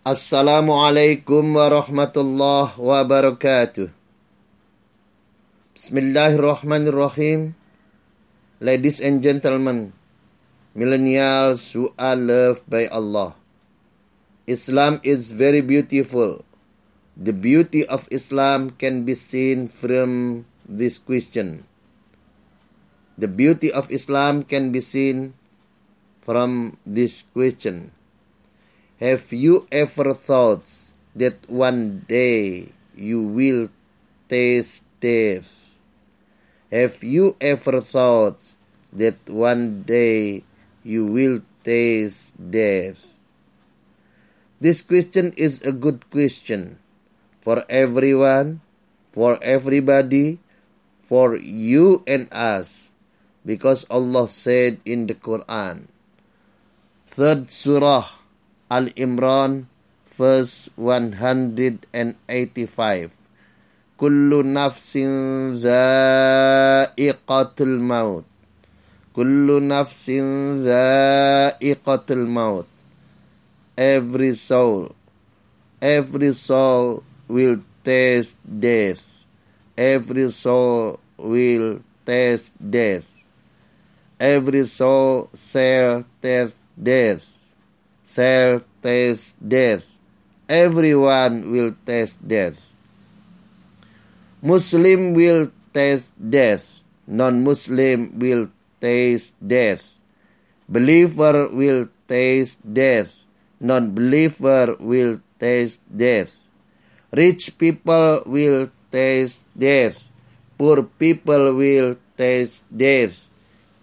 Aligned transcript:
Assalamualaikum 0.00 1.60
warahmatullahi 1.60 2.72
wabarakatuh. 2.72 3.92
Bismillahirrahmanirrahim. 5.76 7.52
Ladies 8.64 9.04
and 9.04 9.20
gentlemen, 9.20 9.92
millennials 10.72 11.76
who 11.76 11.92
are 12.00 12.16
loved 12.16 12.64
by 12.64 12.88
Allah. 12.88 13.36
Islam 14.48 15.04
is 15.04 15.36
very 15.36 15.60
beautiful. 15.60 16.48
The 17.12 17.36
beauty 17.36 17.84
of 17.84 18.08
Islam 18.08 18.72
can 18.80 19.04
be 19.04 19.12
seen 19.12 19.68
from 19.68 20.48
this 20.64 20.96
question. 20.96 21.68
The 23.20 23.28
beauty 23.28 23.68
of 23.68 23.92
Islam 23.92 24.48
can 24.48 24.72
be 24.72 24.80
seen 24.80 25.36
from 26.24 26.80
this 26.88 27.20
question. 27.36 27.92
Have 29.00 29.32
you 29.32 29.64
ever 29.72 30.12
thought 30.12 30.68
that 31.16 31.48
one 31.48 32.04
day 32.04 32.68
you 32.92 33.24
will 33.24 33.72
taste 34.28 34.84
death? 35.00 35.48
Have 36.68 37.00
you 37.00 37.32
ever 37.40 37.80
thought 37.80 38.36
that 38.92 39.16
one 39.24 39.88
day 39.88 40.44
you 40.84 41.08
will 41.08 41.40
taste 41.64 42.36
death? 42.36 43.00
This 44.60 44.84
question 44.84 45.32
is 45.32 45.64
a 45.64 45.72
good 45.72 46.04
question 46.12 46.76
for 47.40 47.64
everyone, 47.72 48.60
for 49.16 49.40
everybody, 49.40 50.44
for 51.08 51.40
you 51.40 52.04
and 52.04 52.28
us 52.28 52.92
because 53.48 53.88
Allah 53.88 54.28
said 54.28 54.76
in 54.84 55.08
the 55.08 55.16
Quran. 55.16 55.88
Third 57.08 57.48
Surah 57.48 58.19
Al 58.70 58.92
Imran, 58.94 59.66
verse 60.16 60.70
185. 60.76 63.10
Kullu 63.98 64.42
nafsin 64.56 65.10
za'iqatul 65.64 67.76
maut. 67.90 68.24
Kullu 69.14 69.60
nafsin 69.60 70.58
za'iqatul 70.64 72.26
maut. 72.28 72.66
Every 73.76 74.34
soul, 74.34 74.94
every 75.82 76.32
soul 76.32 77.02
will 77.28 77.60
taste 77.84 78.38
death. 78.44 79.02
Every 79.76 80.30
soul 80.30 80.98
will 81.18 81.80
taste 82.06 82.54
death. 82.58 83.10
every 84.20 84.66
soul 84.66 85.30
shall 85.34 86.04
taste 86.20 86.60
death, 86.80 87.26
shall 88.10 88.62
taste 88.82 89.38
death. 89.38 89.86
Everyone 90.48 91.50
will 91.52 91.74
taste 91.86 92.18
death. 92.26 92.58
Muslim 94.42 95.14
will 95.14 95.50
taste 95.72 96.14
death. 96.18 96.80
Non-Muslim 97.06 98.18
will 98.18 98.50
taste 98.80 99.34
death. 99.38 99.86
Believer 100.68 101.48
will 101.48 101.88
taste 102.08 102.58
death. 102.66 103.14
Non-believer 103.60 104.76
will 104.80 105.20
taste 105.38 105.80
death. 105.86 106.34
Rich 107.12 107.58
people 107.58 108.22
will 108.26 108.70
taste 108.90 109.46
death. 109.56 110.02
Poor 110.58 110.82
people 110.82 111.54
will 111.54 111.96
taste 112.16 112.64
death 112.74 113.30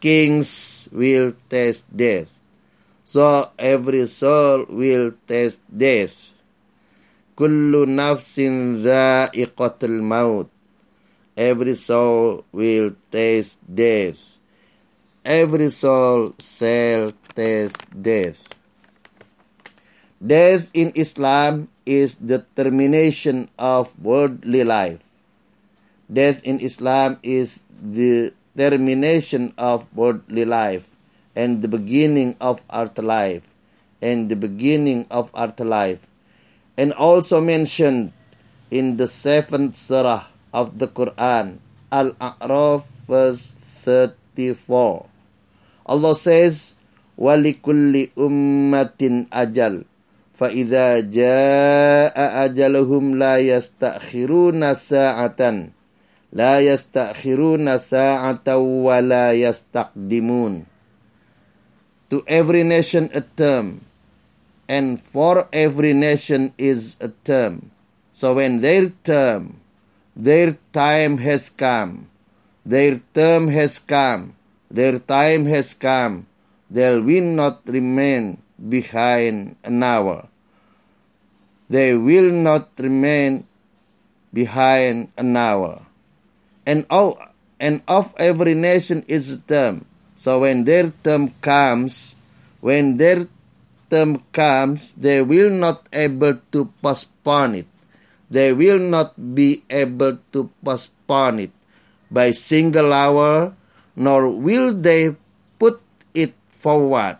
kings 0.00 0.88
will 0.92 1.32
taste 1.48 1.84
death. 1.90 2.30
So 3.06 3.54
every 3.54 4.10
soul 4.10 4.66
will 4.66 5.14
taste 5.30 5.62
death. 5.70 6.34
Kullu 7.38 7.86
nafsin 7.86 8.82
dha'iqatul 8.82 10.02
maut. 10.02 10.50
Every 11.38 11.78
soul 11.78 12.42
will 12.50 12.98
taste 13.14 13.62
death. 13.62 14.18
Every 15.22 15.70
soul 15.70 16.34
shall 16.42 17.14
taste 17.30 17.78
death. 17.94 18.42
Death 20.18 20.74
in 20.74 20.90
Islam 20.98 21.70
is 21.86 22.18
the 22.18 22.42
termination 22.58 23.46
of 23.54 23.94
worldly 24.02 24.66
life. 24.66 25.06
Death 26.10 26.42
in 26.42 26.58
Islam 26.58 27.22
is 27.22 27.62
the 27.70 28.34
termination 28.58 29.54
of 29.54 29.86
worldly 29.94 30.42
life 30.42 30.82
and 31.35 31.61
the 31.61 31.67
beginning 31.67 32.35
of 32.39 32.61
afterlife 32.69 33.43
and 34.01 34.29
the 34.29 34.35
beginning 34.35 35.07
of 35.09 35.31
afterlife 35.33 35.99
and 36.77 36.91
also 36.93 37.39
mentioned 37.39 38.11
in 38.69 38.97
the 38.97 39.07
seventh 39.07 39.75
surah 39.75 40.27
of 40.53 40.79
the 40.79 40.87
Quran 40.87 41.59
Al-A'raf 41.91 42.83
verse 43.07 43.55
34 43.85 45.05
Allah 45.85 46.15
says 46.15 46.75
walikulli 47.19 48.11
ummatin 48.15 49.27
ajal 49.31 49.85
فإذا 50.41 50.99
جاء 51.13 52.17
أجلهم 52.17 53.03
لا 53.21 53.37
يستأخرون 53.37 54.73
ساعة 54.73 55.41
لا 56.33 56.53
يستأخرون 56.59 57.77
ساعة 57.77 58.57
ولا 58.57 59.33
يستقدمون 59.33 60.53
to 62.10 62.22
every 62.26 62.62
nation 62.62 63.10
a 63.12 63.20
term, 63.20 63.84
and 64.68 65.02
for 65.02 65.48
every 65.52 65.92
nation 65.92 66.54
is 66.56 66.96
a 67.00 67.08
term. 67.24 67.70
So 68.12 68.34
when 68.34 68.60
their 68.60 68.90
term, 69.02 69.60
their 70.14 70.56
time 70.72 71.18
has 71.18 71.50
come, 71.50 72.08
their 72.64 73.00
term 73.14 73.48
has 73.48 73.78
come, 73.78 74.34
their 74.70 74.98
time 74.98 75.46
has 75.46 75.74
come, 75.74 76.26
they 76.70 76.98
will 76.98 77.24
not 77.24 77.62
remain 77.66 78.42
behind 78.56 79.56
an 79.64 79.82
hour. 79.82 80.28
They 81.68 81.96
will 81.96 82.30
not 82.30 82.70
remain 82.78 83.46
behind 84.32 85.10
an 85.16 85.36
hour. 85.36 85.86
and 86.66 86.84
and 87.58 87.80
of 87.86 88.12
every 88.18 88.54
nation 88.54 89.04
is 89.06 89.30
a 89.30 89.38
term. 89.38 89.86
So 90.15 90.45
when 90.45 90.65
their 90.65 90.93
term 91.03 91.33
comes, 91.41 92.13
when 92.61 92.97
their 92.97 93.25
term 93.89 94.23
comes, 94.31 94.93
they 94.93 95.21
will 95.21 95.49
not 95.49 95.89
able 95.91 96.37
to 96.53 96.69
postpone 96.81 97.65
it. 97.65 97.69
They 98.31 98.53
will 98.53 98.79
not 98.79 99.17
be 99.17 99.63
able 99.67 100.21
to 100.31 100.47
postpone 100.63 101.49
it 101.49 101.53
by 102.07 102.31
single 102.31 102.93
hour, 102.93 103.51
nor 103.95 104.31
will 104.31 104.71
they 104.77 105.15
put 105.59 105.81
it 106.13 106.31
forward. 106.47 107.17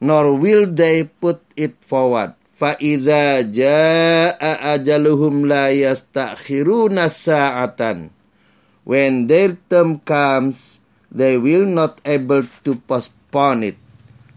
Nor 0.00 0.38
will 0.38 0.66
they 0.70 1.04
put 1.04 1.42
it 1.56 1.76
forward. 1.84 2.32
فَإِذَا 2.62 3.50
جَاءَ 3.50 4.38
أَجَلُهُمْ 4.38 5.34
لَا 5.50 5.74
يَسْتَأْخِرُونَ 5.74 6.94
سَاعَةً 7.10 8.15
When 8.86 9.26
their 9.26 9.58
term 9.70 10.00
comes, 10.02 10.80
they 11.10 11.38
will 11.38 11.66
not 11.66 12.00
able 12.04 12.42
to 12.64 12.72
postpone 12.74 13.62
it 13.62 13.78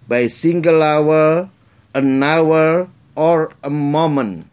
by 0.07 0.27
single 0.27 0.83
hour, 0.83 1.49
an 1.93 2.21
hour, 2.21 2.89
or 3.15 3.51
a 3.63 3.69
moment. 3.69 4.47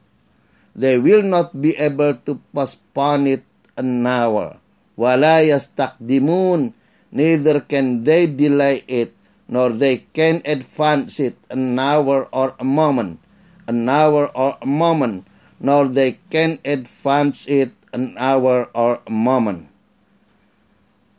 They 0.74 0.96
will 0.96 1.22
not 1.22 1.60
be 1.60 1.76
able 1.76 2.16
to 2.24 2.40
postpone 2.54 3.26
it 3.26 3.44
an 3.76 4.06
hour. 4.06 4.56
وَلَا 4.96 5.44
يَسْتَقْدِمُونَ 5.44 6.72
Neither 7.12 7.60
can 7.60 8.04
they 8.04 8.24
delay 8.24 8.84
it, 8.88 9.12
nor 9.48 9.68
they 9.70 10.08
can 10.16 10.40
advance 10.44 11.20
it 11.20 11.36
an 11.50 11.78
hour 11.78 12.28
or 12.32 12.56
a 12.58 12.64
moment 12.64 13.20
an 13.66 13.88
hour 13.88 14.28
or 14.36 14.58
a 14.60 14.66
moment, 14.66 15.26
nor 15.60 15.88
they 15.88 16.18
can 16.30 16.58
advance 16.64 17.46
it 17.46 17.72
an 17.92 18.16
hour 18.18 18.68
or 18.74 19.00
a 19.06 19.10
moment. 19.10 19.68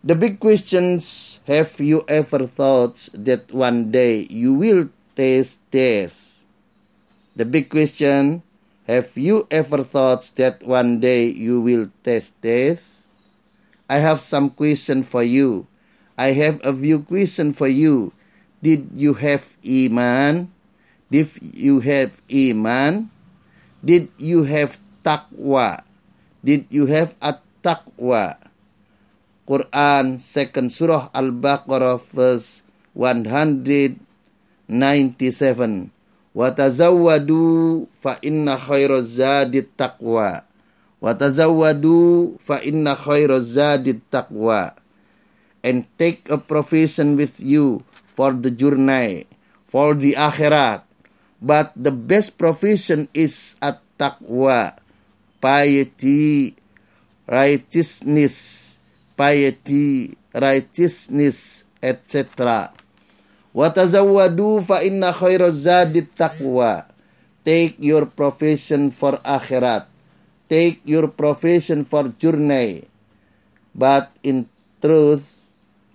The 0.08 0.16
big 0.16 0.40
questions 0.40 1.36
have 1.44 1.76
you 1.84 2.00
ever 2.08 2.48
thought 2.48 3.12
that 3.12 3.52
one 3.52 3.92
day 3.92 4.24
you 4.32 4.56
will 4.56 4.88
taste 5.12 5.60
death? 5.68 6.16
The 7.36 7.44
big 7.44 7.68
question 7.68 8.40
have 8.88 9.12
you 9.20 9.44
ever 9.52 9.84
thought 9.84 10.24
that 10.40 10.64
one 10.64 11.04
day 11.04 11.28
you 11.28 11.60
will 11.60 11.92
taste 12.08 12.40
death? 12.40 13.04
I 13.84 14.00
have 14.00 14.24
some 14.24 14.48
question 14.48 15.04
for 15.04 15.20
you. 15.20 15.68
I 16.16 16.32
have 16.32 16.64
a 16.64 16.72
few 16.72 17.04
question 17.04 17.52
for 17.52 17.68
you. 17.68 18.16
Did 18.64 18.88
you 18.96 19.12
have 19.12 19.44
iman? 19.60 20.48
Did 21.12 21.28
you 21.36 21.84
have 21.84 22.16
iman? 22.32 23.12
Did 23.84 24.08
you 24.16 24.48
have 24.48 24.80
taqwa? 25.04 25.84
Did 26.40 26.64
you 26.72 26.88
have 26.88 27.12
a 27.20 27.36
taqwa? 27.60 28.47
Quran, 29.48 30.20
second 30.20 30.68
surah 30.68 31.08
Al-Baqarah, 31.16 31.96
verse 32.12 32.60
197. 32.92 33.96
Watazawwadu 36.36 37.88
fa 37.96 38.20
inna 38.20 38.60
khairaz 38.60 39.16
zadi 39.16 39.64
taqwa. 39.64 40.44
Watazawwadu 41.00 42.36
fa 42.44 42.60
inna 42.60 42.92
khairaz 42.92 43.56
zadi 43.56 43.96
taqwa. 44.12 44.76
And 45.64 45.88
take 45.96 46.28
a 46.28 46.36
provision 46.36 47.16
with 47.16 47.40
you 47.40 47.88
for 48.12 48.36
the 48.36 48.52
journey, 48.52 49.24
for 49.72 49.96
the 49.96 50.12
akhirat. 50.20 50.84
But 51.40 51.72
the 51.72 51.90
best 51.90 52.36
provision 52.36 53.08
is 53.16 53.56
at 53.64 53.80
taqwa, 53.96 54.76
piety, 55.40 56.52
righteousness, 57.24 58.67
piety 59.18 60.14
righteousness 60.32 61.64
etc 61.82 62.70
Watazawwadu 63.58 64.62
fa 64.62 64.86
inna 64.86 65.10
khairaz 65.12 65.66
zadi 65.66 66.06
taqwa. 66.06 66.86
Take 67.42 67.74
your 67.82 68.06
profession 68.06 68.94
for 68.94 69.18
akhirat. 69.26 69.90
Take 70.46 70.78
your 70.84 71.08
profession 71.10 71.82
for 71.82 72.12
journey. 72.22 72.86
But 73.74 74.14
in 74.22 74.46
truth, 74.78 75.32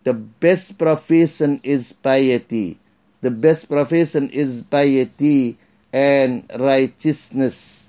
the 0.04 0.12
best 0.14 0.76
profession 0.76 1.62
is 1.64 1.94
piety. 1.94 2.80
The 3.22 3.32
best 3.32 3.70
profession 3.70 4.28
is 4.36 4.66
piety 4.68 5.56
and 5.94 6.44
righteousness. 6.52 7.88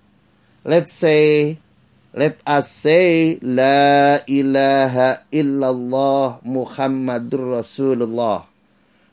Let's 0.62 0.92
say, 0.92 1.58
Let 2.14 2.38
us 2.46 2.70
say 2.70 3.42
La 3.42 4.22
ilaha 4.30 5.26
illallah 5.34 6.46
Muhammadur 6.46 7.58
Rasulullah. 7.58 8.46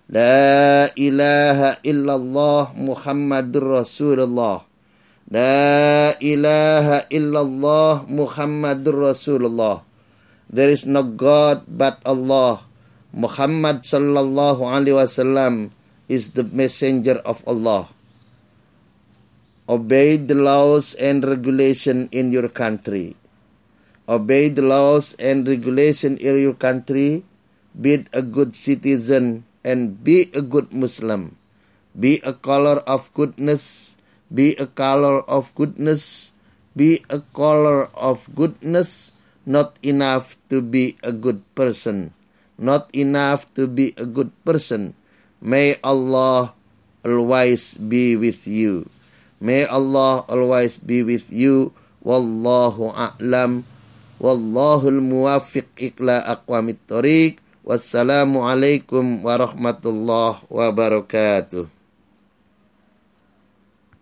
La 0.06 0.86
ilaha 0.94 1.81
illallah 1.81 2.77
Muhammadur 2.77 3.81
Rasulullah. 3.81 4.62
La 5.33 6.13
ilaha 6.21 7.09
illallah 7.09 8.06
Muhammadur 8.06 9.09
Rasulullah. 9.09 9.81
There 10.54 10.69
is 10.69 10.86
no 10.86 11.01
God 11.01 11.65
but 11.65 11.97
Allah. 12.06 12.62
Muhammad 13.18 13.81
sallallahu 13.81 14.62
alaihi 14.62 15.01
wasallam 15.01 15.74
is 16.06 16.38
the 16.38 16.45
messenger 16.45 17.18
of 17.25 17.42
Allah. 17.50 17.89
Obey 19.71 20.19
the 20.19 20.35
laws 20.35 20.94
and 21.00 21.23
regulation 21.23 22.09
in 22.12 22.35
your 22.35 22.50
country 22.51 23.15
Obey 24.09 24.51
the 24.51 24.62
laws 24.62 25.15
and 25.15 25.47
regulation 25.47 26.18
in 26.19 26.35
your 26.44 26.57
country 26.68 27.23
Be 27.71 28.03
a 28.12 28.19
good 28.21 28.51
citizen 28.59 29.47
and 29.63 30.03
be 30.03 30.27
a 30.33 30.41
good 30.41 30.73
Muslim. 30.73 31.38
Be 31.95 32.19
a 32.23 32.33
color 32.33 32.83
of 32.83 33.07
goodness. 33.13 33.95
Be 34.33 34.56
a 34.59 34.68
color 34.68 35.23
of 35.23 35.53
goodness. 35.56 36.31
Be 36.75 37.03
a 37.09 37.19
color 37.31 37.88
of 37.95 38.27
goodness. 38.35 39.13
Not 39.45 39.75
enough 39.83 40.38
to 40.50 40.62
be 40.62 40.97
a 41.03 41.12
good 41.12 41.44
person. 41.56 42.13
Not 42.59 42.91
enough 42.94 43.47
to 43.56 43.68
be 43.68 43.95
a 43.97 44.06
good 44.06 44.31
person. 44.45 44.94
May 45.41 45.79
Allah 45.83 46.53
always 47.03 47.75
be 47.79 48.15
with 48.15 48.45
you. 48.45 48.85
May 49.42 49.66
Allah 49.66 50.22
always 50.30 50.78
be 50.78 51.02
with 51.02 51.34
you. 51.34 51.74
Wallahu 52.06 52.94
a'lam. 52.94 53.66
Wallahu 54.22 54.94
al-muwafiq 54.94 55.98
ila 55.98 56.22
aqwamit 56.30 56.78
tariq. 56.86 57.42
Wassalamualaikum 57.66 59.26
warahmatullahi 59.26 60.46
wabarakatuh. 60.46 61.81